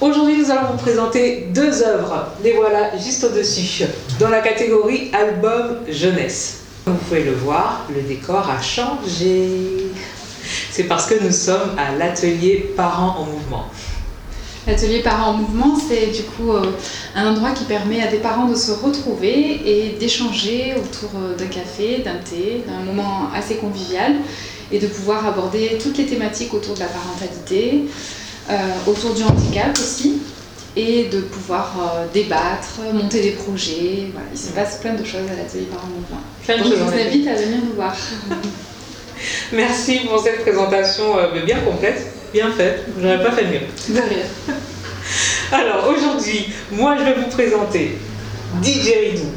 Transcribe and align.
Aujourd'hui, 0.00 0.36
nous 0.38 0.48
allons 0.48 0.68
vous 0.70 0.78
présenter 0.78 1.48
deux 1.52 1.82
œuvres. 1.82 2.28
Les 2.44 2.52
voilà 2.52 2.96
juste 2.96 3.24
au-dessus, 3.24 3.84
dans 4.20 4.28
la 4.28 4.38
catégorie 4.38 5.10
album 5.12 5.78
jeunesse. 5.88 6.58
Comme 6.84 6.94
vous 6.94 7.00
pouvez 7.00 7.24
le 7.24 7.32
voir, 7.32 7.84
le 7.92 8.02
décor 8.02 8.48
a 8.48 8.62
changé. 8.62 9.88
C'est 10.70 10.84
parce 10.84 11.06
que 11.06 11.20
nous 11.20 11.32
sommes 11.32 11.76
à 11.76 11.96
l'atelier 11.96 12.72
Parents 12.76 13.16
en 13.18 13.24
mouvement. 13.24 13.64
L'atelier 14.68 15.00
Parents 15.00 15.30
en 15.30 15.38
mouvement, 15.38 15.76
c'est 15.76 16.06
du 16.06 16.22
coup 16.22 16.52
euh, 16.52 16.70
un 17.16 17.32
endroit 17.32 17.50
qui 17.50 17.64
permet 17.64 18.00
à 18.00 18.06
des 18.06 18.18
parents 18.18 18.46
de 18.46 18.54
se 18.54 18.70
retrouver 18.70 19.60
et 19.64 19.96
d'échanger 19.98 20.74
autour 20.76 21.10
euh, 21.16 21.34
d'un 21.34 21.46
café, 21.46 22.02
d'un 22.04 22.18
thé, 22.18 22.62
d'un 22.68 22.84
moment 22.84 23.30
assez 23.34 23.56
convivial 23.56 24.14
et 24.70 24.78
de 24.78 24.86
pouvoir 24.86 25.26
aborder 25.26 25.76
toutes 25.82 25.98
les 25.98 26.06
thématiques 26.06 26.54
autour 26.54 26.74
de 26.74 26.80
la 26.80 26.86
parentalité, 26.86 27.84
autour 28.86 29.14
du 29.14 29.22
handicap 29.22 29.76
aussi, 29.78 30.20
et 30.76 31.08
de 31.08 31.20
pouvoir 31.20 31.74
euh, 31.80 32.06
débattre, 32.12 32.80
monter 32.92 33.20
des 33.20 33.30
projets. 33.32 34.06
Voilà, 34.12 34.28
il 34.32 34.38
se 34.38 34.50
passe 34.50 34.76
plein 34.76 34.94
de 34.94 35.04
choses 35.04 35.28
à 35.30 35.36
l'atelier 35.36 35.66
en 35.72 35.86
Mouvement. 35.86 36.22
Plein 36.44 36.58
de 36.58 36.62
je 36.62 36.82
vous 36.82 36.92
invite 36.92 37.26
à 37.26 37.34
venir 37.34 37.58
nous 37.64 37.74
voir. 37.74 37.96
Merci 39.52 40.00
pour 40.08 40.20
cette 40.20 40.42
présentation 40.42 41.18
euh, 41.18 41.44
bien 41.44 41.58
complète, 41.60 42.06
bien 42.32 42.52
faite. 42.52 42.84
J'aurais 43.00 43.22
pas 43.22 43.32
fait 43.32 43.46
mieux. 43.46 43.94
De 43.94 44.00
rien. 44.00 44.24
Alors 45.52 45.88
aujourd'hui, 45.88 46.46
moi 46.70 46.96
je 46.98 47.04
vais 47.04 47.14
vous 47.14 47.28
présenter 47.28 47.98
DJ 48.62 49.12
Ridou. 49.12 49.28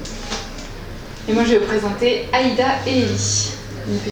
Et 1.30 1.34
moi, 1.34 1.44
je 1.44 1.52
vais 1.52 1.60
vous 1.60 1.68
présenter 1.68 2.28
Aïda 2.34 2.66
et 2.88 3.04
Ellie. 3.04 3.52
Une 3.88 4.11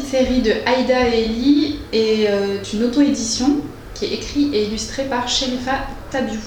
petite- 0.00 0.10
série 0.10 0.42
de 0.42 0.52
Aïda 0.66 1.08
et 1.08 1.24
Ellie 1.24 1.78
est 1.92 2.26
euh, 2.28 2.58
une 2.72 2.84
auto-édition 2.84 3.56
qui 3.94 4.06
est 4.06 4.14
écrite 4.14 4.52
et 4.54 4.64
illustrée 4.64 5.04
par 5.04 5.28
Sherifa 5.28 5.86
Tabiou. 6.10 6.38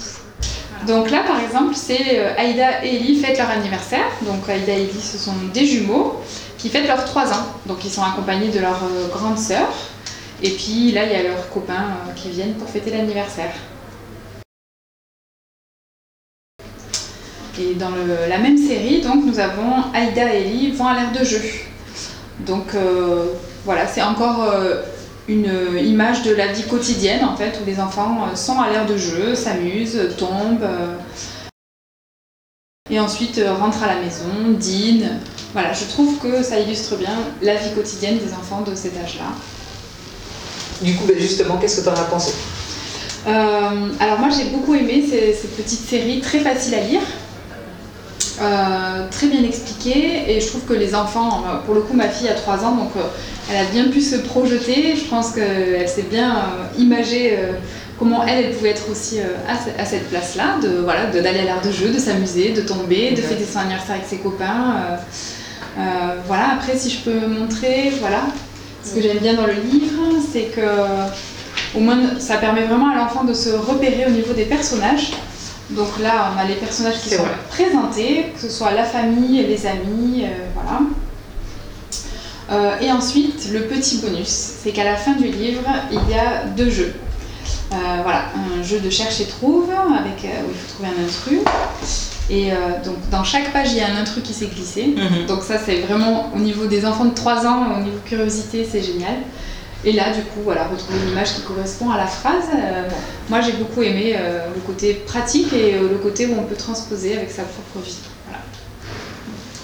Donc 0.86 1.10
là, 1.10 1.24
par 1.26 1.40
exemple, 1.40 1.74
c'est 1.76 2.20
euh, 2.20 2.34
Aïda 2.38 2.84
et 2.86 2.96
Ellie 2.98 3.16
fêtent 3.20 3.38
leur 3.38 3.50
anniversaire. 3.50 4.06
Donc 4.24 4.48
Aïda 4.50 4.74
et 4.74 4.84
Ellie, 4.84 5.02
ce 5.02 5.18
sont 5.18 5.34
des 5.54 5.66
jumeaux 5.66 6.16
qui 6.58 6.70
fêtent 6.70 6.88
leurs 6.88 7.06
3 7.06 7.32
ans. 7.34 7.46
Donc 7.66 7.84
ils 7.84 7.90
sont 7.92 8.04
accompagnés 8.04 8.50
de 8.50 8.60
leur 8.60 8.84
euh, 8.84 9.08
grande 9.10 9.38
sœur. 9.40 9.68
Et 10.44 10.52
puis 10.52 10.92
là, 10.92 11.06
il 11.06 11.12
y 11.12 11.16
a 11.16 11.24
leurs 11.24 11.50
copains 11.50 11.74
euh, 12.08 12.14
qui 12.16 12.30
viennent 12.30 12.54
pour 12.54 12.70
fêter 12.70 12.92
l'anniversaire. 12.92 13.54
Et 17.60 17.74
dans 17.74 17.90
le- 17.90 18.30
la 18.30 18.38
même 18.38 18.58
série, 18.58 19.02
donc, 19.02 19.26
nous 19.26 19.40
avons 19.40 19.92
Aïda 19.94 20.32
et 20.34 20.42
Ellie 20.42 20.72
vont 20.72 20.86
à 20.86 20.94
l'ère 20.94 21.12
de 21.12 21.26
jeu. 21.26 21.42
Donc 22.46 22.76
euh, 22.76 23.26
voilà, 23.66 23.88
c'est 23.88 24.02
encore 24.02 24.44
euh, 24.44 24.84
une 25.28 25.52
image 25.84 26.22
de 26.24 26.34
la 26.34 26.48
vie 26.48 26.64
quotidienne 26.64 27.26
en 27.26 27.36
fait, 27.36 27.60
où 27.62 27.66
les 27.66 27.80
enfants 27.80 28.28
euh, 28.32 28.36
sont 28.36 28.60
à 28.60 28.70
l'ère 28.70 28.86
de 28.86 28.98
jeu, 28.98 29.36
s'amusent, 29.36 30.00
tombent, 30.18 30.68
et 32.90 33.00
ensuite 33.00 33.42
rentrent 33.60 33.84
à 33.84 33.88
la 33.96 34.02
maison, 34.02 34.26
dînent. 34.58 35.20
Voilà, 35.54 35.74
je 35.74 35.86
trouve 35.86 36.18
que 36.20 36.44
ça 36.44 36.60
illustre 36.60 36.96
bien 36.98 37.16
la 37.42 37.56
vie 37.56 37.74
quotidienne 37.74 38.18
des 38.18 38.34
enfants 38.34 38.62
de 38.62 38.76
cet 38.76 38.98
âge-là. 38.98 39.26
Du 40.82 40.96
coup, 40.96 41.06
ben, 41.08 41.18
justement, 41.20 41.58
qu'est-ce 41.58 41.82
que 41.82 41.86
tu 41.86 41.90
en 41.90 42.00
as 42.00 42.06
pensé? 42.06 42.34
Euh, 43.26 43.90
alors 44.00 44.20
moi 44.20 44.30
j'ai 44.30 44.46
beaucoup 44.52 44.74
aimé 44.76 45.04
ces- 45.10 45.34
cette 45.34 45.58
petite 45.58 45.80
série 45.80 46.22
très 46.22 46.40
facile 46.40 46.76
à 46.76 46.80
lire, 46.82 47.02
euh, 48.42 49.08
très 49.10 49.28
bien 49.28 49.44
expliquée 49.44 50.26
et 50.36 50.40
je 50.42 50.48
trouve 50.48 50.62
que 50.66 50.74
les 50.74 50.94
enfants, 50.96 51.44
euh, 51.48 51.58
pour 51.66 51.74
le 51.76 51.82
coup 51.82 51.94
ma 51.96 52.08
fille 52.10 52.30
a 52.30 52.34
3 52.36 52.64
ans 52.66 52.76
donc 52.76 52.92
euh, 52.96 53.02
elle 53.52 53.66
a 53.66 53.70
bien 53.70 53.86
pu 53.86 54.02
se 54.02 54.16
projeter, 54.18 54.96
je 54.96 55.06
pense 55.06 55.32
qu'elle 55.32 55.88
s'est 55.90 56.06
bien 56.10 56.32
euh, 56.36 56.80
imagé 56.82 57.34
euh, 57.34 57.54
comment 57.98 58.24
elle, 58.26 58.46
elle 58.46 58.52
pouvait 58.56 58.70
être 58.72 58.90
aussi 58.92 59.20
à, 59.20 59.56
ce- 59.56 59.82
à 59.82 59.86
cette 59.86 60.10
place-là, 60.10 60.58
de 60.62 60.80
voilà, 60.84 61.06
d'aller 61.08 61.40
à 61.40 61.46
l'art 61.46 61.62
de 61.62 61.72
jeu, 61.72 61.90
de 61.90 61.98
s'amuser, 62.00 62.52
de 62.52 62.62
tomber, 62.62 63.12
de 63.12 63.22
fêter 63.22 63.46
son 63.52 63.60
anniversaire 63.60 63.96
avec 63.96 64.08
ses 64.08 64.18
copains. 64.18 64.76
voilà, 66.28 66.54
après 66.56 66.78
si 66.78 66.90
je 66.90 66.98
peux 67.00 67.26
montrer, 67.28 67.92
voilà, 68.00 68.22
ce 68.84 68.94
que 68.94 69.02
j'aime 69.02 69.18
bien 69.20 69.34
dans 69.34 69.48
le 69.48 69.54
livre, 69.54 70.04
c'est 70.32 70.52
que 70.56 70.62
au 71.76 71.80
moins, 71.80 71.98
ça 72.20 72.38
permet 72.38 72.64
vraiment 72.66 72.90
à 72.92 72.96
l'enfant 72.96 73.24
de 73.24 73.34
se 73.34 73.50
repérer 73.50 74.06
au 74.08 74.12
niveau 74.12 74.34
des 74.34 74.46
personnages. 74.46 75.12
Donc 75.70 76.00
là, 76.00 76.32
on 76.34 76.40
a 76.40 76.46
les 76.46 76.56
personnages 76.56 77.00
qui 77.02 77.10
sont 77.10 77.24
vrai. 77.24 77.32
présentés, 77.50 78.28
que 78.34 78.42
ce 78.42 78.50
soit 78.50 78.72
la 78.72 78.86
famille, 78.86 79.44
les 79.44 79.66
amis, 79.66 80.24
euh, 80.24 80.28
voilà. 80.54 80.80
Euh, 82.50 82.80
et 82.80 82.90
ensuite, 82.92 83.50
le 83.52 83.64
petit 83.64 83.98
bonus, 83.98 84.28
c'est 84.28 84.72
qu'à 84.72 84.86
la 84.86 84.96
fin 84.96 85.14
du 85.14 85.28
livre, 85.28 85.64
il 85.92 86.10
y 86.10 86.18
a 86.18 86.46
deux 86.56 86.70
jeux. 86.70 86.94
Euh, 87.74 87.76
voilà, 88.02 88.28
un 88.60 88.64
jeu 88.64 88.80
de 88.80 88.90
cherche 88.90 89.20
et 89.20 89.26
trouve, 89.26 89.70
avec, 89.70 90.24
où 90.24 90.50
il 90.50 90.56
faut 90.56 90.74
trouver 90.74 90.90
un 90.98 91.04
intrus. 91.04 91.40
Et 92.30 92.52
donc, 92.86 92.96
dans 93.10 93.24
chaque 93.24 93.52
page, 93.52 93.72
il 93.72 93.78
y 93.78 93.82
a 93.82 93.88
un 93.88 93.98
intrus 93.98 94.24
qui 94.24 94.34
s'est 94.34 94.48
glissé. 94.48 94.96
Donc 95.28 95.44
ça 95.44 95.60
c'est 95.66 95.80
vraiment 95.82 96.30
au 96.36 96.40
niveau 96.40 96.66
des 96.66 96.86
enfants 96.86 97.06
de 97.06 97.14
3 97.14 97.46
ans, 97.46 97.78
au 97.78 97.84
niveau 97.84 98.00
curiosité, 98.06 98.68
c'est 98.70 98.82
génial. 98.82 99.16
Et 99.86 99.92
là 99.92 100.12
du 100.12 100.22
coup 100.22 100.42
voilà, 100.44 100.68
retrouver 100.68 101.00
une 101.06 101.12
image 101.12 101.36
qui 101.36 101.42
correspond 101.42 101.92
à 101.92 101.98
la 101.98 102.08
phrase. 102.08 102.46
Euh, 102.54 102.90
moi 103.30 103.42
j'ai 103.42 103.54
beaucoup 103.54 103.84
aimé 103.84 104.16
euh, 104.18 104.48
le 104.54 104.62
côté 104.62 104.94
pratique 104.94 105.54
et 105.54 105.76
euh, 105.76 105.90
le 105.90 105.98
côté 105.98 106.26
où 106.26 106.36
on 106.38 106.44
peut 106.44 106.56
transposer 106.56 107.16
avec 107.16 107.30
sa 107.30 107.44
propre 107.44 107.86
vie. 107.86 108.00
Voilà. 108.26 108.42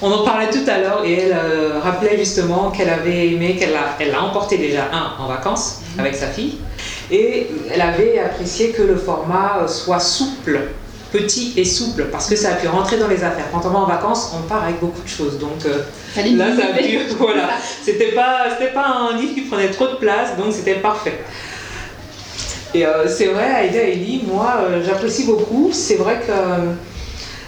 On 0.02 0.12
en 0.12 0.24
parlait 0.24 0.50
tout 0.50 0.70
à 0.70 0.80
l'heure 0.80 1.04
et 1.04 1.14
elle 1.14 1.36
rappelait 1.82 2.18
justement 2.18 2.70
qu'elle 2.72 2.90
avait 2.90 3.30
aimé, 3.30 3.56
qu'elle 3.58 3.76
a, 3.76 3.98
elle 4.00 4.14
a 4.14 4.22
emporté 4.24 4.58
déjà 4.58 4.86
un 4.92 5.22
en 5.24 5.28
vacances 5.28 5.82
avec 5.98 6.16
sa 6.16 6.28
fille 6.28 6.60
et 7.12 7.48
elle 7.72 7.82
avait 7.82 8.20
apprécié 8.20 8.70
que 8.70 8.82
le 8.82 8.96
format 8.96 9.68
soit 9.68 10.00
souple, 10.00 10.60
petit 11.14 11.54
et 11.56 11.64
souple 11.64 12.08
parce 12.12 12.28
que 12.28 12.36
ça 12.36 12.50
a 12.50 12.56
pu 12.56 12.68
rentrer 12.68 12.98
dans 12.98 13.08
les 13.08 13.24
affaires. 13.24 13.46
Quand 13.52 13.62
on 13.66 13.70
va 13.70 13.80
en 13.80 13.86
vacances, 13.86 14.34
on 14.36 14.48
part 14.48 14.64
avec 14.64 14.80
beaucoup 14.80 15.02
de 15.02 15.08
choses 15.08 15.38
donc 15.38 15.66
euh, 15.66 15.84
là 16.36 16.46
ça 16.56 16.70
a 16.70 16.78
pu, 16.78 17.00
voilà, 17.20 17.50
c'était 17.84 18.12
pas, 18.12 18.48
pas 18.74 18.88
un 18.88 19.16
livre 19.16 19.36
qui 19.36 19.42
prenait 19.42 19.70
trop 19.70 19.88
de 19.88 19.96
place 19.96 20.36
donc 20.38 20.52
c'était 20.52 20.76
parfait. 20.76 21.20
Et 22.74 22.88
euh, 22.88 23.08
c'est 23.08 23.28
vrai, 23.28 23.46
Aïda 23.46 23.84
et 23.84 23.92
Ellie, 23.92 24.24
moi 24.26 24.56
euh, 24.62 24.84
j'apprécie 24.84 25.26
beaucoup. 25.26 25.70
C'est 25.72 25.98
vrai 25.98 26.20
que 26.26 26.34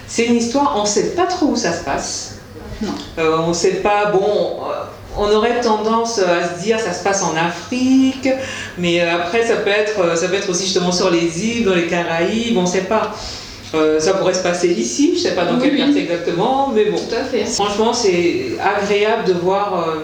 c'est 0.06 0.26
une 0.26 0.36
histoire, 0.36 0.74
on 0.80 0.86
sait 0.86 1.16
pas 1.16 1.26
trop 1.26 1.46
où 1.46 1.56
ça 1.56 1.72
se 1.72 1.82
passe. 1.82 2.36
Non. 2.80 2.92
On 3.18 3.52
sait 3.52 3.76
pas, 3.76 4.10
bon, 4.12 4.60
on 5.16 5.28
aurait 5.32 5.60
tendance 5.62 6.20
à 6.20 6.46
se 6.46 6.62
dire 6.62 6.78
ça 6.78 6.92
se 6.92 7.02
passe 7.02 7.24
en 7.24 7.34
Afrique, 7.34 8.28
mais 8.78 9.00
après 9.00 9.44
ça 9.44 9.56
peut 9.56 9.70
être, 9.70 10.16
ça 10.16 10.28
peut 10.28 10.34
être 10.34 10.50
aussi 10.50 10.64
justement 10.64 10.92
sur 10.92 11.10
les 11.10 11.44
îles, 11.44 11.64
dans 11.64 11.74
les 11.74 11.88
Caraïbes, 11.88 12.56
on 12.56 12.66
sait 12.66 12.82
pas. 12.82 13.12
Euh, 13.74 13.98
ça 14.00 14.14
pourrait 14.14 14.34
se 14.34 14.42
passer 14.42 14.68
ici, 14.68 15.14
je 15.16 15.22
sais 15.22 15.34
pas 15.34 15.44
dans 15.44 15.54
Oui, 15.54 15.60
quel 15.64 15.76
quartier 15.76 16.02
exactement, 16.02 16.68
mais 16.74 16.86
bon. 16.86 16.96
Tout 16.96 17.14
à 17.14 17.24
fait. 17.24 17.44
Franchement, 17.44 17.92
c'est 17.92 18.52
agréable 18.62 19.24
de 19.26 19.32
voir, 19.34 19.88
euh, 19.88 19.94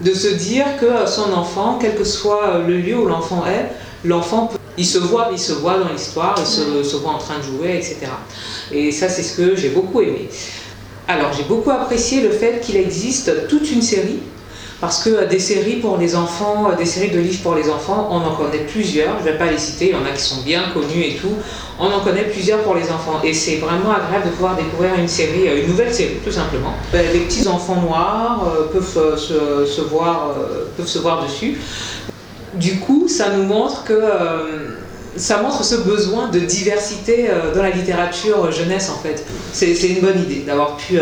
de 0.00 0.12
se 0.12 0.28
dire 0.28 0.66
que 0.80 0.86
euh, 0.86 1.06
son 1.06 1.32
enfant, 1.32 1.78
quel 1.80 1.94
que 1.94 2.04
soit 2.04 2.58
le 2.66 2.76
lieu 2.78 2.96
où 2.98 3.06
l'enfant 3.06 3.44
est, 3.46 3.70
l'enfant, 4.06 4.46
peut- 4.48 4.58
il 4.76 4.84
se 4.86 4.98
voit, 4.98 5.28
il 5.30 5.38
se 5.38 5.52
voit 5.52 5.78
dans 5.78 5.88
l'histoire, 5.92 6.34
il 6.38 6.46
se, 6.46 6.82
se 6.82 6.96
voit 6.96 7.12
en 7.12 7.18
train 7.18 7.38
de 7.38 7.44
jouer, 7.44 7.76
etc. 7.76 7.98
Et 8.72 8.90
ça, 8.90 9.08
c'est 9.08 9.22
ce 9.22 9.36
que 9.36 9.54
j'ai 9.54 9.68
beaucoup 9.68 10.00
aimé. 10.00 10.28
Alors, 11.06 11.32
j'ai 11.32 11.44
beaucoup 11.44 11.70
apprécié 11.70 12.22
le 12.22 12.30
fait 12.30 12.60
qu'il 12.60 12.76
existe 12.76 13.46
toute 13.46 13.70
une 13.70 13.82
série. 13.82 14.18
Parce 14.84 15.02
que 15.02 15.08
euh, 15.08 15.26
des 15.26 15.38
séries 15.38 15.76
pour 15.76 15.96
les 15.96 16.14
enfants, 16.14 16.68
euh, 16.70 16.76
des 16.76 16.84
séries 16.84 17.10
de 17.10 17.18
livres 17.18 17.42
pour 17.42 17.54
les 17.54 17.70
enfants, 17.70 18.06
on 18.10 18.16
en 18.16 18.34
connaît 18.34 18.64
plusieurs. 18.64 19.18
Je 19.18 19.24
ne 19.26 19.32
vais 19.32 19.38
pas 19.38 19.50
les 19.50 19.56
citer, 19.56 19.86
il 19.86 19.92
y 19.92 19.94
en 19.94 20.04
a 20.04 20.10
qui 20.14 20.22
sont 20.22 20.42
bien 20.42 20.64
connus 20.74 21.02
et 21.02 21.14
tout. 21.14 21.32
On 21.80 21.86
en 21.86 22.00
connaît 22.00 22.24
plusieurs 22.24 22.58
pour 22.58 22.74
les 22.74 22.90
enfants. 22.90 23.18
Et 23.24 23.32
c'est 23.32 23.56
vraiment 23.56 23.92
agréable 23.92 24.26
de 24.26 24.30
pouvoir 24.32 24.56
découvrir 24.56 24.90
une 24.98 25.08
série, 25.08 25.48
euh, 25.48 25.62
une 25.62 25.68
nouvelle 25.68 25.92
série, 25.92 26.16
tout 26.22 26.30
simplement. 26.30 26.74
Ben, 26.92 27.02
Les 27.14 27.20
petits 27.20 27.48
enfants 27.48 27.80
noirs 27.80 28.46
peuvent, 28.74 29.16
se, 29.16 29.80
voir, 29.80 30.34
peuvent 30.76 30.86
se 30.86 30.98
voir 30.98 31.24
dessus. 31.24 31.56
Du 32.52 32.78
coup, 32.80 33.08
ça 33.08 33.30
nous 33.30 33.44
montre 33.44 33.84
que. 33.84 34.02
ça 35.16 35.40
montre 35.40 35.64
ce 35.64 35.76
besoin 35.76 36.28
de 36.28 36.40
diversité 36.40 37.30
dans 37.54 37.62
la 37.62 37.70
littérature 37.70 38.52
jeunesse 38.52 38.90
en 38.90 38.98
fait. 38.98 39.24
C'est 39.54 39.72
une 39.88 40.00
bonne 40.00 40.20
idée 40.20 40.42
d'avoir 40.46 40.76
pu 40.76 40.98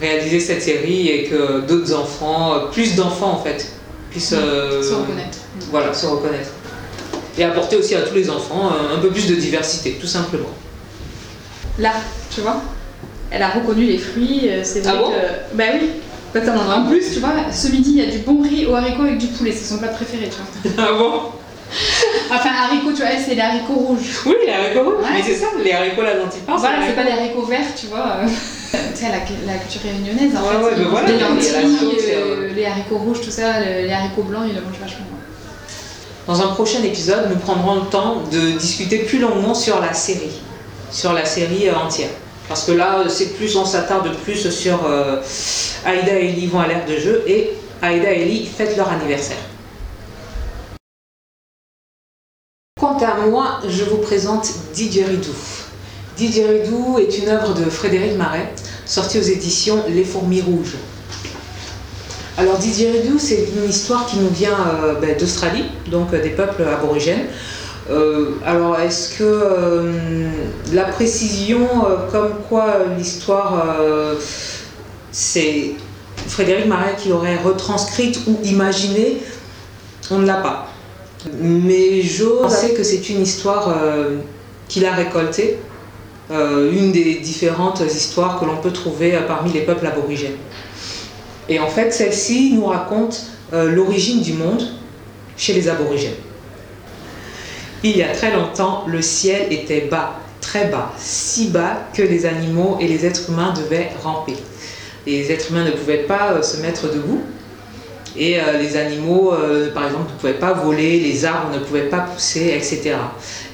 réaliser 0.00 0.40
cette 0.40 0.62
série 0.62 1.08
et 1.08 1.24
que 1.24 1.60
d'autres 1.62 1.94
enfants, 1.94 2.54
plus 2.72 2.94
d'enfants 2.96 3.32
en 3.32 3.42
fait, 3.42 3.66
puissent 4.10 4.34
euh, 4.36 4.82
Se 4.82 4.94
reconnaître. 4.94 5.38
voilà, 5.70 5.92
se 5.94 6.06
reconnaître. 6.06 6.50
Et 7.36 7.44
apporter 7.44 7.76
aussi 7.76 7.94
à 7.94 8.02
tous 8.02 8.14
les 8.14 8.28
enfants 8.30 8.70
euh, 8.72 8.96
un 8.96 9.00
peu 9.00 9.10
plus 9.10 9.26
de 9.28 9.34
diversité, 9.36 9.98
tout 10.00 10.06
simplement. 10.06 10.50
Là, 11.78 11.92
tu 12.34 12.40
vois, 12.40 12.60
elle 13.30 13.42
a 13.42 13.48
reconnu 13.50 13.84
les 13.86 13.98
fruits. 13.98 14.42
euh, 14.48 14.60
C'est 14.64 14.80
vrai 14.80 14.92
Ah 14.94 14.98
bon? 14.98 15.10
que. 15.10 15.56
Bah 15.56 15.64
oui. 15.80 15.90
En 16.36 16.86
plus, 16.88 17.14
tu 17.14 17.20
vois, 17.20 17.32
ce 17.52 17.68
midi, 17.68 17.92
il 17.96 18.04
y 18.04 18.06
a 18.06 18.10
du 18.10 18.18
bon 18.18 18.42
riz 18.42 18.66
au 18.66 18.74
haricot 18.74 19.02
avec 19.02 19.18
du 19.18 19.28
poulet. 19.28 19.50
C'est 19.50 19.64
son 19.64 19.78
plat 19.78 19.88
préféré, 19.88 20.28
tu 20.28 20.70
vois. 20.70 20.84
Ah 20.86 20.92
bon? 20.98 21.12
Enfin, 22.30 22.50
haricots, 22.64 22.92
tu 22.92 23.00
vois, 23.02 23.10
c'est 23.24 23.34
les 23.34 23.40
haricots 23.40 23.72
rouges. 23.74 24.20
Oui, 24.26 24.34
les 24.46 24.52
haricots 24.52 24.84
rouges. 24.84 25.04
Ouais. 25.04 25.10
Mais 25.14 25.22
c'est 25.22 25.34
ça, 25.36 25.46
les 25.62 25.72
haricots 25.72 26.02
là 26.02 26.14
dont 26.16 26.28
il 26.34 26.42
parle. 26.42 26.58
Voilà, 26.60 26.76
c'est 26.86 26.92
pas 26.94 27.02
haricots- 27.02 27.06
les 27.06 27.12
haricots 27.12 27.42
verts, 27.46 27.74
tu 27.78 27.86
vois. 27.86 28.16
Tu 28.94 29.04
sais, 29.04 29.08
la, 29.10 29.18
la 29.52 29.58
culture 29.58 29.80
réunionnaise, 29.82 30.36
en 30.36 30.42
Ouais, 30.42 30.48
fait, 30.48 30.64
ouais, 30.64 30.72
ils 30.72 30.78
mais 30.78 30.84
mangent 30.84 30.90
voilà, 30.90 31.08
les 31.08 31.16
les 31.16 31.22
lentilles, 31.22 32.12
euh, 32.12 32.52
les 32.54 32.66
haricots 32.66 32.98
rouges, 32.98 33.20
tout 33.22 33.30
ça, 33.30 33.60
le- 33.60 33.86
les 33.86 33.92
haricots 33.92 34.22
blancs, 34.24 34.44
ils 34.48 34.54
le 34.54 34.60
mangent 34.60 34.78
vachement. 34.80 35.06
Dans 36.26 36.42
un 36.42 36.48
prochain 36.48 36.82
épisode, 36.82 37.30
nous 37.30 37.36
prendrons 37.36 37.76
le 37.76 37.86
temps 37.88 38.22
de 38.30 38.58
discuter 38.58 38.98
plus 38.98 39.18
longuement 39.18 39.54
sur 39.54 39.80
la 39.80 39.94
série, 39.94 40.40
sur 40.90 41.12
la 41.14 41.24
série 41.24 41.68
euh, 41.68 41.74
entière. 41.76 42.10
Parce 42.48 42.64
que 42.64 42.72
là, 42.72 42.98
euh, 42.98 43.08
c'est 43.08 43.34
plus, 43.36 43.56
on 43.56 43.64
s'attarde 43.64 44.14
plus 44.24 44.50
sur 44.50 44.84
euh, 44.84 45.22
Aïda 45.86 46.18
et 46.18 46.28
Ellie 46.28 46.46
vont 46.46 46.60
à 46.60 46.66
l'ère 46.66 46.84
de 46.84 46.96
jeu 46.98 47.22
et 47.26 47.50
Aïda 47.80 48.12
et 48.12 48.22
Ellie 48.22 48.44
fêtent 48.46 48.76
leur 48.76 48.90
anniversaire. 48.90 49.36
Quant 52.78 52.98
à 52.98 53.14
moi, 53.26 53.60
je 53.66 53.84
vous 53.84 53.98
présente 53.98 54.46
Didgeridoo. 54.74 55.32
Didgeridoo 56.18 56.98
est 56.98 57.16
une 57.18 57.28
œuvre 57.28 57.54
de 57.54 57.70
Frédéric 57.70 58.16
Marais, 58.16 58.52
sortie 58.86 59.20
aux 59.20 59.22
éditions 59.22 59.84
Les 59.88 60.02
Fourmis 60.02 60.40
Rouges. 60.40 60.74
Alors 62.36 62.58
Didgeridoo, 62.58 63.20
c'est 63.20 63.46
une 63.56 63.70
histoire 63.70 64.04
qui 64.04 64.16
nous 64.16 64.28
vient 64.28 64.58
euh, 64.82 64.94
ben, 65.00 65.16
d'Australie, 65.16 65.66
donc 65.88 66.12
euh, 66.12 66.20
des 66.20 66.30
peuples 66.30 66.64
aborigènes. 66.64 67.26
Euh, 67.88 68.32
alors 68.44 68.80
est-ce 68.80 69.16
que 69.16 70.26
la 70.72 70.84
précision 70.86 71.68
comme 72.10 72.32
quoi 72.48 72.78
l'histoire 72.98 73.64
c'est 75.12 75.74
Frédéric 76.26 76.66
Marais 76.66 76.96
qui 77.00 77.10
l'aurait 77.10 77.36
retranscrite 77.36 78.20
ou 78.26 78.38
imaginée, 78.42 79.18
on 80.10 80.18
ne 80.18 80.26
l'a 80.26 80.38
pas. 80.38 80.66
Mais 81.40 82.02
j'ose 82.02 82.42
penser 82.42 82.74
que 82.74 82.82
c'est 82.82 83.08
une 83.08 83.22
histoire 83.22 83.74
qu'il 84.68 84.84
a 84.84 84.92
récoltée, 84.92 85.58
une 86.30 86.92
des 86.92 87.16
différentes 87.16 87.80
histoires 87.80 88.38
que 88.38 88.44
l'on 88.44 88.56
peut 88.56 88.72
trouver 88.72 89.14
euh, 89.14 89.22
parmi 89.26 89.52
les 89.52 89.62
peuples 89.62 89.86
aborigènes. 89.86 90.36
Et 91.48 91.58
en 91.58 91.68
fait, 91.68 91.92
celle-ci 91.92 92.52
nous 92.54 92.66
raconte 92.66 93.26
euh, 93.52 93.70
l'origine 93.70 94.20
du 94.20 94.34
monde 94.34 94.62
chez 95.36 95.54
les 95.54 95.68
aborigènes. 95.68 96.12
Il 97.82 97.96
y 97.96 98.02
a 98.02 98.08
très 98.08 98.32
longtemps, 98.32 98.84
le 98.86 99.00
ciel 99.00 99.52
était 99.52 99.82
bas, 99.82 100.18
très 100.40 100.66
bas, 100.66 100.92
si 100.98 101.48
bas 101.48 101.88
que 101.94 102.02
les 102.02 102.26
animaux 102.26 102.76
et 102.80 102.88
les 102.88 103.06
êtres 103.06 103.30
humains 103.30 103.54
devaient 103.56 103.90
ramper. 104.02 104.34
Les 105.06 105.30
êtres 105.32 105.50
humains 105.50 105.64
ne 105.64 105.70
pouvaient 105.70 106.04
pas 106.04 106.32
euh, 106.32 106.42
se 106.42 106.60
mettre 106.60 106.92
debout. 106.92 107.22
Et 108.16 108.40
euh, 108.40 108.58
les 108.58 108.76
animaux, 108.76 109.32
euh, 109.32 109.72
par 109.72 109.86
exemple, 109.86 110.10
ne 110.12 110.18
pouvaient 110.18 110.40
pas 110.40 110.52
voler, 110.52 110.98
les 110.98 111.24
arbres 111.24 111.54
ne 111.54 111.60
pouvaient 111.60 111.88
pas 111.88 112.00
pousser, 112.00 112.48
etc. 112.56 112.96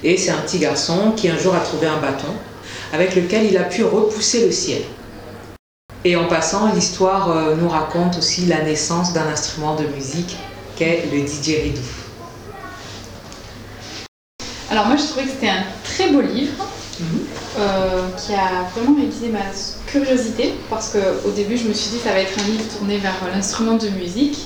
Et 0.03 0.17
c'est 0.17 0.31
un 0.31 0.39
petit 0.39 0.59
garçon 0.59 1.13
qui 1.15 1.29
un 1.29 1.37
jour 1.37 1.55
a 1.55 1.61
trouvé 1.61 1.87
un 1.87 1.99
bâton 1.99 2.33
avec 2.95 3.17
lequel 3.17 3.45
il 3.45 3.59
a 3.59 3.65
pu 3.65 3.83
repousser 3.83 4.47
le 4.47 4.53
ciel. 4.53 4.83
Et 6.05 6.15
en 6.17 6.29
passant, 6.29 6.73
l'histoire 6.73 7.31
euh, 7.31 7.57
nous 7.57 7.69
raconte 7.69 8.19
aussi 8.19 8.47
la 8.47 8.63
naissance 8.63 9.13
d'un 9.13 9.27
instrument 9.27 9.75
de 9.75 9.85
musique 9.87 10.37
qu'est 10.77 11.05
le 11.13 11.23
didgeridoo. 11.23 11.81
Alors 14.71 14.87
moi, 14.87 14.97
je 14.97 15.05
trouvais 15.05 15.25
que 15.25 15.31
c'était 15.31 15.49
un 15.49 15.65
très 15.83 16.11
beau 16.11 16.21
livre. 16.21 16.65
Mhm. 17.01 17.27
euh, 17.59 18.09
qui 18.17 18.33
a 18.35 18.69
vraiment 18.73 18.97
aiguisé 19.03 19.29
ma 19.29 19.41
curiosité 19.85 20.55
parce 20.71 20.91
qu'au 20.91 21.31
début 21.33 21.57
je 21.57 21.67
me 21.67 21.73
suis 21.73 21.91
dit 21.91 21.99
ça 21.99 22.13
va 22.13 22.21
être 22.21 22.39
un 22.39 22.47
livre 22.47 22.63
tourné 22.79 22.99
vers 22.99 23.17
l'instrument 23.35 23.75
de 23.75 23.89
musique 23.89 24.39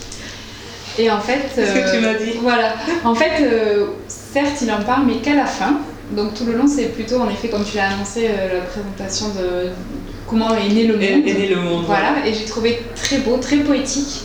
et 0.99 1.11
en 1.11 1.21
fait 1.21 1.43
ce 1.55 1.61
que 1.61 1.95
tu 1.95 2.01
m'as 2.01 2.15
dit. 2.15 2.39
voilà 2.41 2.77
en 3.05 3.15
fait 3.15 3.43
euh, 3.43 3.89
certes 4.09 4.63
il 4.63 4.73
en 4.73 4.83
parle 4.83 5.05
mais 5.07 5.17
qu'à 5.17 5.35
la 5.35 5.45
fin 5.45 5.79
donc 6.13 6.35
tout 6.35 6.45
le 6.45 6.55
long 6.55 6.67
c'est 6.67 6.87
plutôt 6.87 7.21
en 7.21 7.29
effet 7.29 7.49
comme 7.49 7.65
tu 7.65 7.77
l'as 7.77 7.91
annoncé 7.91 8.29
euh, 8.29 8.59
la 8.59 8.65
présentation 8.65 9.27
de 9.29 9.71
comment 10.29 10.55
est 10.55 10.69
né 10.69 10.87
le 10.87 10.95
monde 10.95 11.03
Est, 11.03 11.35
né 11.35 11.49
le 11.49 11.61
monde. 11.61 11.85
voilà, 11.87 12.27
et 12.27 12.35
j'ai 12.35 12.45
trouvé 12.45 12.83
très 12.95 13.19
beau, 13.19 13.39
très 13.39 13.57
poétique. 13.57 14.25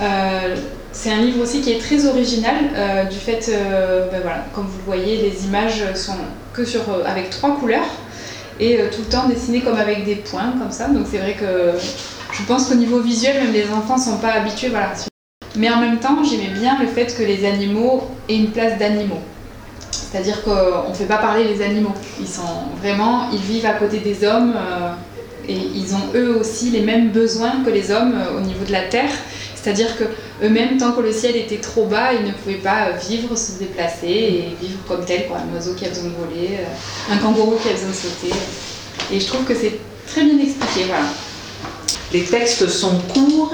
Euh, 0.00 0.56
c'est 0.92 1.12
un 1.12 1.20
livre 1.20 1.42
aussi 1.42 1.60
qui 1.60 1.72
est 1.72 1.78
très 1.78 2.06
original 2.06 2.54
euh, 2.74 3.04
du 3.04 3.16
fait, 3.16 3.50
euh, 3.50 4.08
ben 4.10 4.20
voilà, 4.22 4.46
comme 4.54 4.64
vous 4.64 4.78
le 4.78 4.84
voyez, 4.84 5.16
les 5.18 5.44
images 5.44 5.84
sont 5.94 6.16
que 6.54 6.64
sur, 6.64 6.80
avec 7.04 7.30
trois 7.30 7.56
couleurs 7.56 7.84
et 8.58 8.78
tout 8.90 9.02
le 9.02 9.10
temps 9.10 9.28
dessinées 9.28 9.60
comme 9.60 9.76
avec 9.76 10.06
des 10.06 10.14
points 10.16 10.54
comme 10.58 10.70
ça. 10.70 10.88
Donc 10.88 11.06
c'est 11.10 11.18
vrai 11.18 11.34
que 11.34 11.72
je 12.32 12.42
pense 12.44 12.66
qu'au 12.66 12.74
niveau 12.74 13.00
visuel, 13.00 13.42
même 13.42 13.52
les 13.52 13.70
enfants 13.70 13.98
sont 13.98 14.16
pas 14.16 14.32
habitués. 14.32 14.70
Voilà. 14.70 14.92
Mais 15.54 15.70
en 15.70 15.80
même 15.80 15.98
temps, 15.98 16.24
j'aimais 16.24 16.58
bien 16.58 16.78
le 16.80 16.86
fait 16.86 17.14
que 17.14 17.22
les 17.22 17.44
animaux 17.46 18.04
aient 18.30 18.36
une 18.36 18.50
place 18.50 18.78
d'animaux. 18.78 19.20
C'est-à-dire 20.16 20.42
qu'on 20.44 20.88
ne 20.88 20.94
fait 20.94 21.04
pas 21.04 21.18
parler 21.18 21.44
les 21.44 21.60
animaux. 21.60 21.92
Ils 22.18 22.26
sont 22.26 22.40
vraiment, 22.80 23.28
ils 23.34 23.38
vivent 23.38 23.66
à 23.66 23.74
côté 23.74 23.98
des 23.98 24.26
hommes 24.26 24.54
euh, 24.56 24.92
et 25.46 25.52
ils 25.52 25.94
ont 25.94 26.14
eux 26.14 26.38
aussi 26.40 26.70
les 26.70 26.80
mêmes 26.80 27.10
besoins 27.10 27.62
que 27.66 27.70
les 27.70 27.90
hommes 27.90 28.14
euh, 28.14 28.38
au 28.38 28.40
niveau 28.40 28.64
de 28.64 28.72
la 28.72 28.84
terre. 28.84 29.10
C'est-à-dire 29.54 29.94
que 29.98 30.04
eux-mêmes, 30.42 30.78
tant 30.78 30.92
que 30.92 31.02
le 31.02 31.12
ciel 31.12 31.36
était 31.36 31.58
trop 31.58 31.84
bas, 31.84 32.14
ils 32.14 32.26
ne 32.26 32.32
pouvaient 32.32 32.54
pas 32.54 32.86
euh, 32.86 32.92
vivre, 32.92 33.36
se 33.36 33.58
déplacer 33.58 34.06
et 34.06 34.56
vivre 34.58 34.78
comme 34.88 35.04
tel, 35.04 35.26
quoi. 35.26 35.36
Un 35.36 35.54
oiseau 35.54 35.74
qui 35.74 35.84
a 35.84 35.90
besoin 35.90 36.04
de 36.04 36.14
voler, 36.14 36.60
un 37.10 37.18
kangourou 37.18 37.58
qui 37.62 37.68
a 37.68 37.72
besoin 37.72 37.90
de 37.90 37.94
sauter. 37.94 38.32
Et 39.12 39.20
je 39.20 39.26
trouve 39.26 39.44
que 39.44 39.54
c'est 39.54 39.78
très 40.06 40.24
bien 40.24 40.38
expliqué, 40.38 40.86
voilà. 40.86 41.08
Les 42.14 42.24
textes 42.24 42.66
sont 42.68 43.00
courts, 43.12 43.52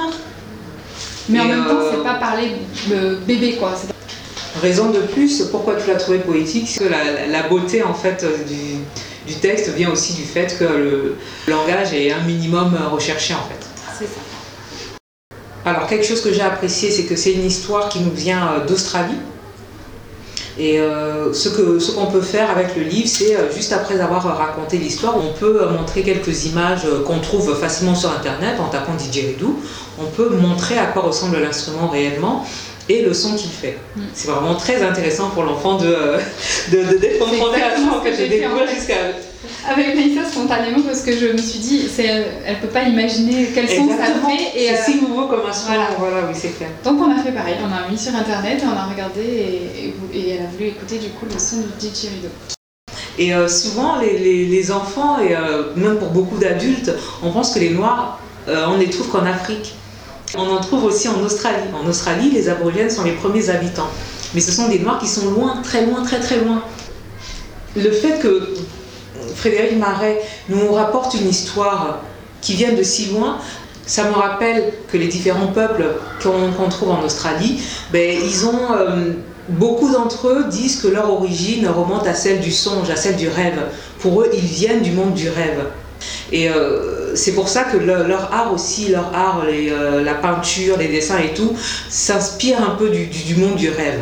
Mais 1.29 1.41
en 1.41 1.44
même 1.47 1.64
temps, 1.64 1.81
c'est 1.91 2.05
pas 2.05 2.14
parler 2.14 2.53
de 2.88 3.17
bébé, 3.26 3.56
quoi. 3.56 3.75
C'est 3.76 3.91
Raison 4.62 4.91
de 4.91 5.00
plus, 5.00 5.43
pourquoi 5.50 5.75
tu 5.75 5.88
l'as 5.88 5.97
trouvé 5.97 6.19
poétique, 6.19 6.69
c'est 6.69 6.85
que 6.85 6.88
la, 6.88 7.26
la 7.26 7.49
beauté 7.49 7.82
en 7.82 7.94
fait 7.94 8.23
euh, 8.23 8.44
du, 8.44 8.79
du 9.26 9.35
texte 9.41 9.70
vient 9.70 9.91
aussi 9.91 10.12
du 10.14 10.23
fait 10.23 10.56
que 10.56 10.64
le 10.64 11.17
langage 11.49 11.93
est 11.93 12.12
un 12.12 12.20
minimum 12.20 12.75
euh, 12.81 12.88
recherché 12.88 13.35
en 13.35 13.43
fait. 13.49 13.67
c'est 13.99 14.05
ça. 14.05 14.20
Alors 15.64 15.87
quelque 15.88 16.05
chose 16.05 16.20
que 16.20 16.32
j'ai 16.32 16.43
apprécié, 16.43 16.91
c'est 16.91 17.05
que 17.05 17.17
c'est 17.17 17.32
une 17.32 17.44
histoire 17.44 17.88
qui 17.88 18.00
nous 18.00 18.12
vient 18.12 18.53
euh, 18.53 18.67
d'Australie. 18.67 19.19
Et 20.59 20.79
euh, 20.79 21.32
ce 21.32 21.49
que 21.49 21.79
ce 21.79 21.93
qu'on 21.93 22.06
peut 22.06 22.20
faire 22.20 22.50
avec 22.50 22.76
le 22.76 22.82
livre, 22.82 23.09
c'est 23.09 23.35
juste 23.56 23.73
après 23.73 23.99
avoir 23.99 24.23
raconté 24.37 24.76
l'histoire, 24.76 25.17
on 25.17 25.32
peut 25.32 25.67
montrer 25.70 26.03
quelques 26.03 26.44
images 26.44 26.87
qu'on 27.06 27.20
trouve 27.20 27.59
facilement 27.59 27.94
sur 27.94 28.11
internet 28.11 28.61
en 28.61 28.69
tapant 28.69 28.94
didgeridoo. 28.94 29.59
On 29.99 30.05
peut 30.06 30.29
montrer 30.29 30.76
à 30.79 30.87
quoi 30.87 31.03
ressemble 31.03 31.38
l'instrument 31.38 31.88
réellement 31.88 32.44
et 32.88 33.02
le 33.02 33.14
son 33.14 33.34
qu'il 33.34 33.50
fait. 33.50 33.79
Mm. 33.96 34.00
C'est 34.14 34.29
vraiment 34.29 34.55
très 34.56 34.82
intéressant 34.82 35.31
pour 35.31 35.44
l'enfant 35.44 35.76
de, 35.79 35.87
euh, 35.87 36.19
de, 36.73 36.79
de 36.79 37.23
en 37.23 37.26
ce 38.02 38.05
que 38.05 38.14
fait, 38.14 38.29
j'ai 38.29 38.38
fait. 38.40 38.75
jusqu'à 38.75 38.94
Avec 39.69 39.94
Maïssa 39.94 40.25
spontanément 40.29 40.82
parce 40.82 41.02
que 41.02 41.12
je 41.17 41.26
me 41.29 41.38
suis 41.38 41.58
dit, 41.61 41.88
c'est, 41.88 42.06
elle 42.46 42.58
peut 42.61 42.69
pas 42.69 42.82
imaginer 42.82 43.49
quel 43.55 43.69
son 43.69 43.88
ça 43.88 44.05
fait. 44.26 44.50
C'est 44.55 44.70
euh, 44.70 44.82
si 44.84 45.00
nouveau 45.02 45.26
comme 45.29 45.46
instrument. 45.49 45.76
voilà. 45.76 45.90
Voilà, 45.99 46.26
oui, 46.29 46.34
c'est 46.37 46.56
clair. 46.56 46.70
donc 46.84 47.00
on 47.00 47.11
a 47.17 47.23
fait 47.23 47.32
pareil, 47.32 47.55
on 47.62 47.73
a 47.73 47.88
mis 47.90 47.99
sur 47.99 48.14
internet 48.14 48.61
et 48.62 48.67
on 48.67 48.76
a 48.76 48.85
regardé 48.93 49.21
et, 49.23 49.95
et, 50.14 50.18
et 50.18 50.28
elle 50.35 50.42
a 50.47 50.50
voulu 50.50 50.66
écouter 50.68 50.99
du 50.99 51.09
coup 51.11 51.26
le 51.33 51.38
son 51.38 51.59
du 51.59 51.66
didgeridoo. 51.78 52.28
Et 53.18 53.35
euh, 53.35 53.47
souvent, 53.47 53.99
les, 54.00 54.18
les- 54.18 54.47
les 54.47 54.73
enfants, 54.73 55.18
et 55.21 55.37
euh, 55.37 55.75
même 55.76 55.99
pour 55.99 56.09
beaucoup 56.09 56.38
d'adultes, 56.38 56.90
on 57.23 57.30
pense 57.30 57.52
que 57.54 57.59
les 57.59 57.71
Noirs, 57.71 58.18
euh, 58.49 58.64
on 58.68 58.75
ne 58.78 58.80
les 58.85 58.90
trouve 58.90 59.09
qu'en 59.09 59.26
Afrique. 59.26 59.75
On 60.36 60.48
en 60.48 60.60
trouve 60.60 60.84
aussi 60.84 61.08
en 61.08 61.20
Australie. 61.20 61.64
En 61.74 61.86
Australie, 61.86 62.30
les 62.30 62.48
aborigènes 62.48 62.90
sont 62.90 63.04
les 63.04 63.12
premiers 63.12 63.50
habitants. 63.50 63.90
Mais 64.34 64.40
ce 64.40 64.50
sont 64.50 64.68
des 64.68 64.78
Noirs 64.78 64.98
qui 64.98 65.08
sont 65.08 65.30
loin, 65.30 65.60
très 65.62 65.84
loin, 65.84 66.02
très 66.02 66.20
très 66.20 66.38
loin. 66.38 66.62
Le 67.76 67.90
fait 67.90 68.18
que 68.18 68.54
Frédéric 69.34 69.78
Marais 69.78 70.22
nous 70.48 70.72
rapporte 70.72 71.14
une 71.14 71.28
histoire 71.28 72.00
qui 72.40 72.54
vient 72.54 72.72
de 72.72 72.82
si 72.82 73.06
loin, 73.06 73.38
ça 73.86 74.04
me 74.04 74.14
rappelle 74.14 74.72
que 74.90 74.96
les 74.96 75.08
différents 75.08 75.48
peuples 75.48 75.84
qu'on 76.22 76.68
trouve 76.68 76.90
en 76.90 77.02
Australie, 77.02 77.60
ben, 77.92 78.16
ils 78.24 78.46
ont 78.46 78.72
euh, 78.72 79.12
beaucoup 79.48 79.92
d'entre 79.92 80.28
eux 80.28 80.44
disent 80.48 80.80
que 80.80 80.88
leur 80.88 81.12
origine 81.12 81.68
remonte 81.68 82.06
à 82.06 82.14
celle 82.14 82.40
du 82.40 82.52
songe, 82.52 82.88
à 82.90 82.96
celle 82.96 83.16
du 83.16 83.28
rêve. 83.28 83.60
Pour 83.98 84.22
eux, 84.22 84.30
ils 84.32 84.40
viennent 84.40 84.82
du 84.82 84.92
monde 84.92 85.14
du 85.14 85.28
rêve. 85.28 85.66
Et 86.30 86.48
euh, 86.48 87.01
c'est 87.14 87.33
pour 87.33 87.49
ça 87.49 87.64
que 87.64 87.76
le- 87.76 88.04
leur 88.07 88.33
art 88.33 88.52
aussi, 88.52 88.88
leur 88.90 89.12
art, 89.14 89.45
les, 89.47 89.71
euh, 89.71 90.02
la 90.02 90.14
peinture, 90.14 90.76
les 90.78 90.88
dessins 90.88 91.19
et 91.19 91.35
tout, 91.35 91.52
s'inspire 91.88 92.61
un 92.62 92.75
peu 92.76 92.88
du, 92.90 93.07
du- 93.07 93.23
du 93.25 93.37
monde 93.37 93.57
du 93.57 93.69
rêve. 93.71 94.00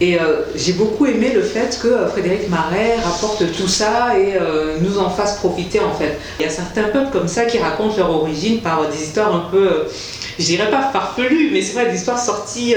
Et 0.00 0.18
euh, 0.20 0.42
j'ai 0.56 0.72
beaucoup 0.72 1.06
aimé 1.06 1.30
le 1.34 1.40
fait 1.42 1.78
que 1.80 1.86
euh, 1.86 2.08
Frédéric 2.08 2.48
Marais 2.50 2.96
rapporte 3.02 3.44
tout 3.56 3.68
ça 3.68 4.18
et 4.18 4.34
euh, 4.34 4.76
nous 4.80 4.98
en 4.98 5.08
fasse 5.08 5.36
profiter 5.38 5.78
en 5.78 5.94
fait. 5.94 6.18
Il 6.40 6.42
y 6.44 6.48
a 6.48 6.50
certains 6.50 6.84
peuples 6.84 7.12
comme 7.12 7.28
ça 7.28 7.44
qui 7.44 7.58
racontent 7.58 7.96
leur 7.96 8.10
origine 8.10 8.60
par 8.60 8.88
des 8.90 9.00
histoires 9.02 9.32
un 9.34 9.48
peu, 9.52 9.84
je 10.38 10.44
dirais 10.44 10.68
pas 10.68 10.90
farfelues, 10.92 11.50
mais 11.52 11.62
c'est 11.62 11.74
vrai 11.74 11.90
des 11.92 11.96
histoires 11.96 12.18
sorties, 12.18 12.74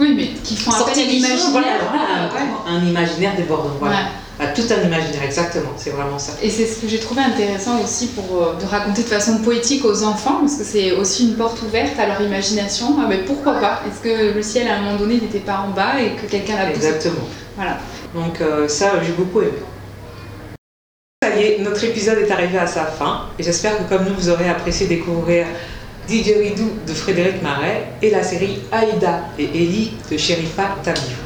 Oui, 0.00 0.14
mais 0.16 0.28
qui 0.42 0.56
font 0.56 0.70
appel 0.70 0.84
sorties 0.86 1.02
à 1.02 1.04
du 1.04 1.10
l'imaginaire. 1.10 1.50
voilà, 1.52 1.66
voilà, 2.30 2.46
un, 2.68 2.76
un 2.78 2.86
imaginaire 2.86 3.36
débordant, 3.36 3.72
voilà. 3.78 3.96
Ouais. 3.96 4.00
À 4.40 4.46
tout 4.46 4.62
un 4.70 4.86
imaginaire, 4.86 5.22
exactement, 5.22 5.72
c'est 5.76 5.90
vraiment 5.90 6.18
ça. 6.18 6.32
Et 6.42 6.48
c'est 6.48 6.64
ce 6.64 6.80
que 6.80 6.88
j'ai 6.88 6.98
trouvé 6.98 7.20
intéressant 7.20 7.78
aussi 7.82 8.06
pour 8.08 8.42
euh, 8.42 8.54
de 8.58 8.64
raconter 8.64 9.02
de 9.02 9.08
façon 9.08 9.38
poétique 9.38 9.84
aux 9.84 10.02
enfants, 10.02 10.38
parce 10.40 10.56
que 10.56 10.64
c'est 10.64 10.92
aussi 10.92 11.28
une 11.28 11.34
porte 11.36 11.60
ouverte 11.60 11.98
à 11.98 12.06
leur 12.06 12.22
imagination. 12.22 12.96
Ah, 12.98 13.06
ben 13.06 13.20
pourquoi 13.26 13.60
pas? 13.60 13.82
Est-ce 13.86 14.00
que 14.02 14.34
le 14.34 14.42
ciel 14.42 14.66
à 14.68 14.76
un 14.76 14.80
moment 14.80 14.96
donné 14.96 15.20
n'était 15.20 15.40
pas 15.40 15.66
en 15.68 15.74
bas 15.74 16.00
et 16.00 16.16
que 16.16 16.30
quelqu'un 16.30 16.56
l'a 16.56 16.70
poussé? 16.70 16.86
Exactement. 16.86 17.26
Voilà. 17.56 17.76
Donc 18.14 18.40
euh, 18.40 18.66
ça, 18.66 18.92
j'ai 19.04 19.12
beaucoup 19.12 19.42
aimé. 19.42 19.60
ça 21.22 21.36
y 21.36 21.42
est, 21.42 21.58
notre 21.60 21.84
épisode 21.84 22.18
est 22.18 22.30
arrivé 22.30 22.56
à 22.56 22.66
sa 22.66 22.86
fin 22.86 23.26
et 23.38 23.42
j'espère 23.42 23.76
que 23.76 23.94
comme 23.94 24.06
nous, 24.06 24.14
vous 24.14 24.30
aurez 24.30 24.48
apprécié 24.48 24.86
découvrir 24.86 25.44
Didgeridoo 26.08 26.70
de 26.88 26.94
Frédéric 26.94 27.42
Marais 27.42 27.88
et 28.00 28.10
la 28.10 28.22
série 28.22 28.60
Aïda 28.72 29.20
et 29.38 29.44
Ellie 29.44 29.92
de 30.10 30.16
Sherifa 30.16 30.76
Tabio. 30.82 31.19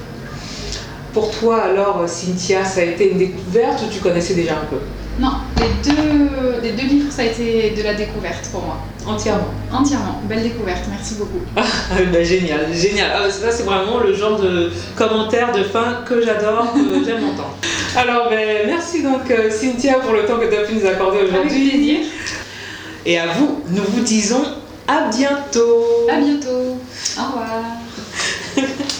Pour 1.15 1.31
toi 1.31 1.63
alors, 1.63 2.03
Cynthia, 2.09 2.65
ça 2.65 2.81
a 2.81 2.85
été 2.85 3.13
une 3.13 3.19
découverte 3.19 3.81
ou 3.87 3.89
tu 3.93 4.01
connaissais 4.01 4.35
déjà 4.35 4.55
un 4.55 4.65
peu? 4.69 4.77
Non, 5.21 5.31
les 5.59 5.89
deux, 5.89 6.31
les 6.61 6.73
deux 6.73 6.89
livres, 6.89 7.13
ça 7.13 7.23
a 7.23 7.27
été 7.27 7.71
de 7.71 7.83
la 7.85 7.95
découverte 7.95 8.49
pour 8.51 8.63
moi. 8.63 8.79
Entièrement? 9.07 9.47
Entièrement. 9.73 10.21
Belle 10.29 10.43
découverte, 10.43 10.83
merci 10.91 11.15
beaucoup. 11.15 11.39
Ah, 11.57 11.63
bah, 12.13 12.25
génial, 12.25 12.67
génial. 12.75 13.13
Ah, 13.15 13.31
ça, 13.31 13.53
c'est 13.53 13.63
vraiment 13.63 13.99
le 14.01 14.13
genre 14.13 14.41
de 14.41 14.73
commentaire 14.97 15.53
de 15.53 15.63
fin 15.63 16.01
que 16.05 16.21
j'adore, 16.21 16.73
que 16.75 17.05
j'aime 17.05 17.23
entendre. 17.33 17.55
Alors, 17.97 18.29
ben, 18.29 18.67
merci 18.67 19.05
donc 19.05 19.31
euh, 19.31 19.49
Cynthia 19.51 20.01
pour 20.01 20.15
le 20.15 20.25
temps 20.27 20.39
que 20.39 20.47
tu 20.47 20.57
as 20.57 20.63
pu 20.63 20.75
nous 20.75 20.87
accorder 20.87 21.19
Avec 21.19 21.31
aujourd'hui. 21.31 21.69
plaisir. 21.71 21.99
Et 23.07 23.19
à 23.21 23.27
vous, 23.29 23.61
nous 23.71 23.85
vous 23.87 24.01
disons 24.03 24.45
à 24.89 25.09
bientôt. 25.17 26.09
À 26.11 26.17
bientôt. 26.19 26.77
Au 27.19 27.23
revoir. 27.27 27.63